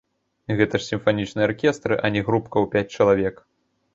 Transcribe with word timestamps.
Гэта 0.59 0.79
ж 0.81 0.85
сімфанічны 0.91 1.41
аркестр, 1.49 1.95
а 2.09 2.11
не 2.15 2.21
групка 2.29 2.55
ў 2.65 2.71
пяць 2.75 2.95
чалавек! 2.97 3.35